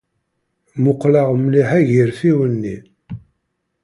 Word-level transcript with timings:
Muqleɣ 0.81 1.29
mliḥ 1.41 1.69
agerfiw-nni. 1.79 2.77